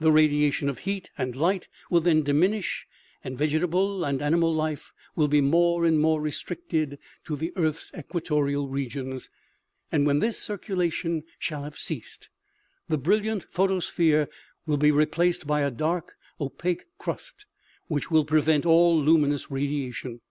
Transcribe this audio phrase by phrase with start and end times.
[0.00, 2.84] The radiation of heat and light will then diminish,
[3.22, 8.66] and vegetable and animal life will be more and more restricted to the earth's equatorial
[8.68, 9.30] regions.
[9.90, 12.28] When this circulation shall have ceased,
[12.88, 14.26] the brilliant pho tosphere
[14.66, 17.46] will be replaced by a dark opaque crust
[17.86, 20.22] which will prevent all luminous radiation.